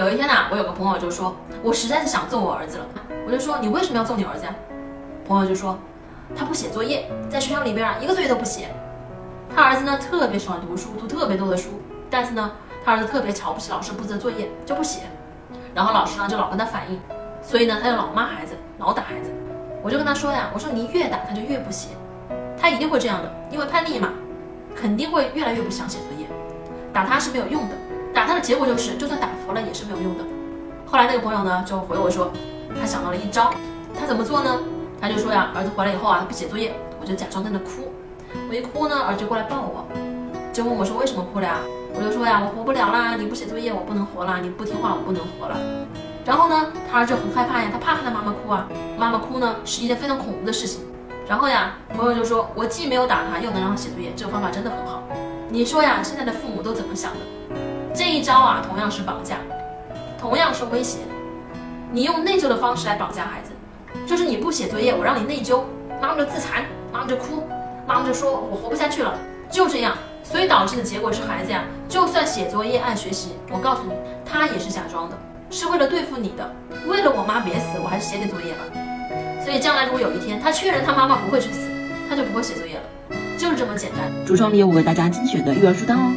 [0.00, 2.86] 有一天呢，我有个朋友就说，我实在是想揍我儿子了。
[3.26, 4.54] 我就说，你为什么要揍你儿子呀？
[5.28, 5.78] 朋友就说，
[6.34, 8.68] 他不写作业，在学校里边啊，一个作业都不写。
[9.54, 12.50] 他儿子呢，特别喜欢读书，读特别多的书，但是呢，
[12.82, 15.00] 他儿子特别瞧不起老师布置的作业，就不写。
[15.74, 16.98] 然后老师呢，就老跟他反映，
[17.42, 19.30] 所以呢，他就老骂孩子，老打孩子。
[19.82, 21.88] 我就跟他说呀，我说你越打他就越不写，
[22.58, 24.08] 他一定会这样的，因为叛逆嘛，
[24.74, 26.26] 肯定会越来越不想写作业。
[26.90, 27.74] 打他是没有用的，
[28.14, 30.24] 打他的结果就是，就算打服了也没有用的。
[30.86, 32.30] 后来那个朋友呢，就回我说，
[32.78, 33.52] 他想到了一招，
[33.98, 34.58] 他怎么做呢？
[35.00, 37.92] 他就说呀，儿子回来以后啊，他不写作业，我就假装在那哭。
[38.48, 39.86] 我一哭呢，儿子就过来抱我，
[40.52, 41.58] 就问我说为什么哭了呀？
[41.94, 45.56] 我就说呀，我活不了啦，你不写作业，我不能活啦，你不听话，我不能活了。
[46.24, 50.82] 然后呢，他儿子很害怕呀，他怕看到妈妈哭啊，妈妈哭呢是一件非常恐怖的事情。
[51.26, 55.02] 然后呀，朋友就说，我既没有打他，又能让他写作业，这个方法真的很好。
[55.48, 57.18] 你说呀，现在的父母都怎么想的？
[57.94, 59.36] 这一招啊，同样是绑架，
[60.20, 60.98] 同样是威胁。
[61.90, 63.52] 你用内疚的方式来绑架孩子。
[64.06, 65.62] 就是你不写作业，我让你内疚，
[66.00, 67.42] 妈妈就自残，妈妈就哭，
[67.88, 69.18] 妈妈就说我活不下去了，
[69.50, 73.92] 就这样，所以导致的结果是孩子呀，就算写作业爱学习，我告诉你，
[74.24, 75.18] 他也是假装的，
[75.50, 76.54] 是为了对付你的，
[76.86, 78.60] 为了我妈别死，我还是写点作业吧。
[79.44, 81.68] 所以将来如果有一天他确认他妈妈不会去死，
[82.08, 82.82] 他就不会写作业了，
[83.36, 84.08] 就是这么简单。
[84.24, 86.12] 橱窗里有我为大家精选的育儿书单哦。